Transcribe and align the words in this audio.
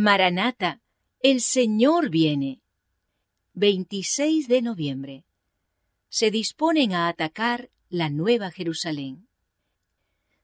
Maranata, 0.00 0.80
el 1.22 1.40
Señor 1.40 2.08
viene. 2.08 2.60
26 3.54 4.46
de 4.46 4.62
noviembre. 4.62 5.24
Se 6.08 6.30
disponen 6.30 6.92
a 6.92 7.08
atacar 7.08 7.68
la 7.88 8.08
Nueva 8.08 8.52
Jerusalén. 8.52 9.26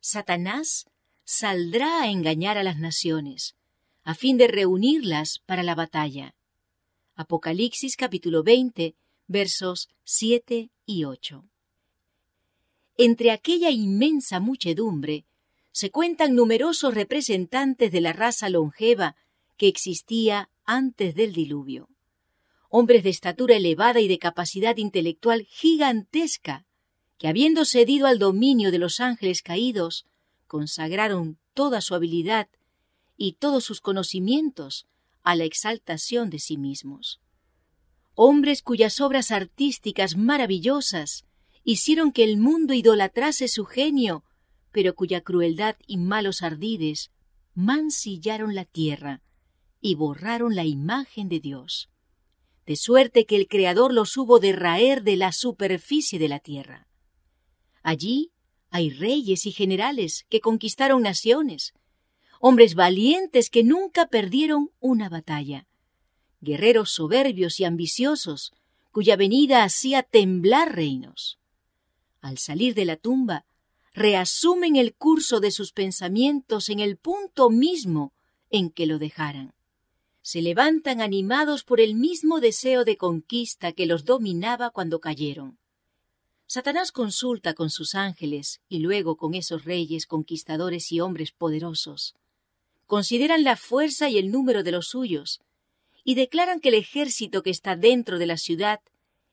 Satanás 0.00 0.86
saldrá 1.22 2.02
a 2.02 2.10
engañar 2.10 2.58
a 2.58 2.64
las 2.64 2.80
naciones, 2.80 3.54
a 4.02 4.16
fin 4.16 4.38
de 4.38 4.48
reunirlas 4.48 5.38
para 5.46 5.62
la 5.62 5.76
batalla. 5.76 6.34
Apocalipsis 7.14 7.96
capítulo 7.96 8.42
20, 8.42 8.96
versos 9.28 9.88
7 10.02 10.70
y 10.84 11.04
8. 11.04 11.44
Entre 12.98 13.30
aquella 13.30 13.70
inmensa 13.70 14.40
muchedumbre 14.40 15.26
se 15.70 15.92
cuentan 15.92 16.34
numerosos 16.34 16.92
representantes 16.92 17.92
de 17.92 18.00
la 18.00 18.12
raza 18.12 18.48
longeva 18.48 19.14
que 19.56 19.68
existía 19.68 20.50
antes 20.64 21.14
del 21.14 21.32
diluvio. 21.32 21.88
Hombres 22.68 23.04
de 23.04 23.10
estatura 23.10 23.56
elevada 23.56 24.00
y 24.00 24.08
de 24.08 24.18
capacidad 24.18 24.76
intelectual 24.76 25.44
gigantesca, 25.44 26.66
que 27.18 27.28
habiendo 27.28 27.64
cedido 27.64 28.06
al 28.06 28.18
dominio 28.18 28.70
de 28.72 28.78
los 28.78 29.00
ángeles 29.00 29.42
caídos, 29.42 30.06
consagraron 30.46 31.38
toda 31.54 31.80
su 31.80 31.94
habilidad 31.94 32.48
y 33.16 33.34
todos 33.34 33.64
sus 33.64 33.80
conocimientos 33.80 34.86
a 35.22 35.36
la 35.36 35.44
exaltación 35.44 36.30
de 36.30 36.40
sí 36.40 36.56
mismos. 36.56 37.20
Hombres 38.14 38.62
cuyas 38.62 39.00
obras 39.00 39.30
artísticas 39.30 40.16
maravillosas 40.16 41.24
hicieron 41.62 42.12
que 42.12 42.24
el 42.24 42.36
mundo 42.36 42.74
idolatrase 42.74 43.48
su 43.48 43.64
genio, 43.64 44.24
pero 44.72 44.94
cuya 44.94 45.20
crueldad 45.20 45.76
y 45.86 45.96
malos 45.96 46.42
ardides 46.42 47.12
mancillaron 47.54 48.54
la 48.56 48.64
tierra 48.64 49.22
y 49.86 49.96
borraron 49.96 50.54
la 50.54 50.64
imagen 50.64 51.28
de 51.28 51.40
Dios, 51.40 51.90
de 52.64 52.74
suerte 52.74 53.26
que 53.26 53.36
el 53.36 53.48
Creador 53.48 53.92
los 53.92 54.16
hubo 54.16 54.38
de 54.38 54.52
raer 54.52 55.02
de 55.02 55.16
la 55.16 55.30
superficie 55.30 56.18
de 56.18 56.26
la 56.26 56.38
tierra. 56.38 56.88
Allí 57.82 58.32
hay 58.70 58.88
reyes 58.88 59.44
y 59.44 59.52
generales 59.52 60.24
que 60.30 60.40
conquistaron 60.40 61.02
naciones, 61.02 61.74
hombres 62.40 62.74
valientes 62.74 63.50
que 63.50 63.62
nunca 63.62 64.06
perdieron 64.06 64.70
una 64.80 65.10
batalla, 65.10 65.66
guerreros 66.40 66.92
soberbios 66.92 67.60
y 67.60 67.64
ambiciosos 67.64 68.52
cuya 68.90 69.16
venida 69.16 69.64
hacía 69.64 70.02
temblar 70.02 70.74
reinos. 70.74 71.38
Al 72.22 72.38
salir 72.38 72.74
de 72.74 72.86
la 72.86 72.96
tumba, 72.96 73.44
reasumen 73.92 74.76
el 74.76 74.94
curso 74.94 75.40
de 75.40 75.50
sus 75.50 75.72
pensamientos 75.72 76.70
en 76.70 76.80
el 76.80 76.96
punto 76.96 77.50
mismo 77.50 78.14
en 78.48 78.70
que 78.70 78.86
lo 78.86 78.98
dejaran 78.98 79.52
se 80.24 80.40
levantan 80.40 81.02
animados 81.02 81.64
por 81.64 81.82
el 81.82 81.94
mismo 81.94 82.40
deseo 82.40 82.86
de 82.86 82.96
conquista 82.96 83.72
que 83.72 83.84
los 83.84 84.06
dominaba 84.06 84.70
cuando 84.70 84.98
cayeron. 84.98 85.58
Satanás 86.46 86.92
consulta 86.92 87.52
con 87.52 87.68
sus 87.68 87.94
ángeles 87.94 88.62
y 88.70 88.78
luego 88.78 89.18
con 89.18 89.34
esos 89.34 89.66
reyes, 89.66 90.06
conquistadores 90.06 90.90
y 90.92 91.00
hombres 91.00 91.30
poderosos. 91.30 92.14
Consideran 92.86 93.44
la 93.44 93.56
fuerza 93.56 94.08
y 94.08 94.16
el 94.16 94.30
número 94.30 94.62
de 94.62 94.72
los 94.72 94.88
suyos 94.88 95.42
y 96.04 96.14
declaran 96.14 96.58
que 96.58 96.70
el 96.70 96.76
ejército 96.76 97.42
que 97.42 97.50
está 97.50 97.76
dentro 97.76 98.18
de 98.18 98.26
la 98.26 98.38
ciudad 98.38 98.80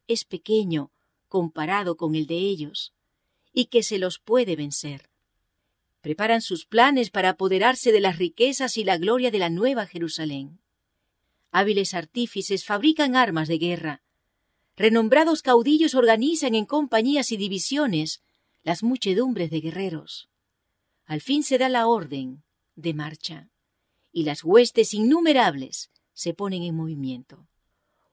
es 0.09 0.25
pequeño 0.25 0.91
comparado 1.29 1.95
con 1.95 2.15
el 2.15 2.27
de 2.27 2.35
ellos 2.35 2.91
y 3.53 3.67
que 3.67 3.81
se 3.81 3.97
los 3.97 4.19
puede 4.19 4.57
vencer. 4.57 5.09
Preparan 6.01 6.41
sus 6.41 6.65
planes 6.65 7.11
para 7.11 7.29
apoderarse 7.29 7.93
de 7.93 8.01
las 8.01 8.17
riquezas 8.17 8.75
y 8.75 8.83
la 8.83 8.97
gloria 8.97 9.31
de 9.31 9.39
la 9.39 9.49
Nueva 9.49 9.85
Jerusalén. 9.87 10.60
Hábiles 11.51 11.93
artífices 11.93 12.65
fabrican 12.65 13.15
armas 13.15 13.47
de 13.47 13.57
guerra. 13.57 14.01
Renombrados 14.77 15.41
caudillos 15.41 15.95
organizan 15.95 16.55
en 16.55 16.65
compañías 16.65 17.31
y 17.31 17.37
divisiones 17.37 18.23
las 18.63 18.83
muchedumbres 18.83 19.51
de 19.51 19.59
guerreros. 19.59 20.29
Al 21.05 21.19
fin 21.19 21.43
se 21.43 21.57
da 21.57 21.67
la 21.67 21.87
orden 21.87 22.43
de 22.75 22.93
marcha, 22.93 23.49
y 24.13 24.23
las 24.23 24.43
huestes 24.43 24.93
innumerables 24.93 25.91
se 26.13 26.33
ponen 26.33 26.63
en 26.63 26.75
movimiento. 26.75 27.47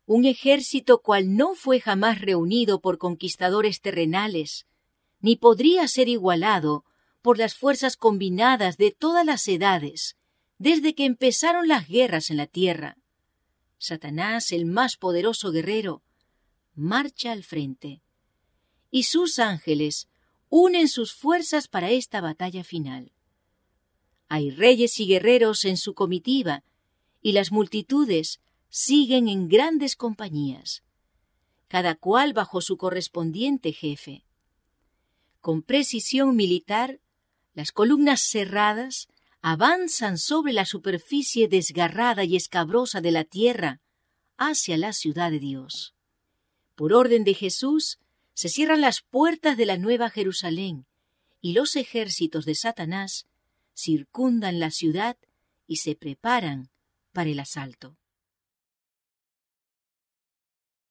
Un 0.05 0.25
ejército 0.25 1.01
cual 1.01 1.37
no 1.37 1.55
fue 1.55 1.81
jamás 1.81 2.21
reunido 2.21 2.81
por 2.81 2.99
conquistadores 2.99 3.81
terrenales, 3.81 4.67
ni 5.21 5.37
podría 5.37 5.87
ser 5.87 6.09
igualado 6.09 6.85
por 7.23 7.39
las 7.39 7.55
fuerzas 7.55 7.97
combinadas 7.97 8.79
de 8.79 8.91
todas 8.91 9.25
las 9.25 9.47
edades, 9.47 10.17
desde 10.59 10.95
que 10.95 11.05
empezaron 11.05 11.69
las 11.69 11.87
guerras 11.87 12.31
en 12.31 12.39
la 12.39 12.47
tierra. 12.47 12.97
Satanás, 13.79 14.53
el 14.53 14.67
más 14.67 14.97
poderoso 14.97 15.51
guerrero, 15.53 16.03
marcha 16.75 17.33
al 17.33 17.45
frente, 17.45 18.03
y 18.91 19.05
sus 19.05 19.39
ángeles 19.39 20.09
unen 20.51 20.89
sus 20.89 21.15
fuerzas 21.15 21.69
para 21.69 21.91
esta 21.91 22.21
batalla 22.21 22.65
final. 22.65 23.13
Hay 24.29 24.51
reyes 24.51 24.99
y 25.01 25.07
guerreros 25.07 25.65
en 25.65 25.77
su 25.77 25.95
comitiva, 25.95 26.65
y 27.23 27.33
las 27.33 27.53
multitudes 27.53 28.41
siguen 28.69 29.29
en 29.29 29.49
grandes 29.49 29.97
compañías, 29.97 30.83
cada 31.69 31.95
cual 31.95 32.33
bajo 32.33 32.61
su 32.61 32.77
correspondiente 32.77 33.73
jefe. 33.73 34.25
Con 35.41 35.63
precisión 35.63 36.37
militar, 36.37 37.01
las 37.55 37.73
columnas 37.73 38.21
cerradas 38.21 39.09
avanzan 39.41 40.19
sobre 40.19 40.53
la 40.53 40.65
superficie 40.65 41.49
desgarrada 41.49 42.25
y 42.25 42.37
escabrosa 42.37 43.01
de 43.01 43.13
la 43.13 43.25
tierra 43.25 43.81
hacia 44.37 44.77
la 44.77 44.93
ciudad 44.93 45.31
de 45.31 45.39
Dios. 45.39 45.95
Por 46.75 46.93
orden 46.93 47.25
de 47.25 47.35
Jesús, 47.35 47.99
se 48.35 48.49
cierran 48.49 48.81
las 48.81 49.01
puertas 49.03 49.57
de 49.57 49.67
la 49.67 49.77
Nueva 49.77 50.11
Jerusalén 50.11 50.87
y 51.41 51.53
los 51.53 51.77
ejércitos 51.77 52.45
de 52.45 52.55
Satanás 52.55 53.27
circundan 53.75 54.61
la 54.61 54.71
ciudad 54.71 55.17
y 55.67 55.77
se 55.77 55.95
preparan 55.95 56.71
para 57.13 57.31
el 57.31 57.41
asalto. 57.41 57.97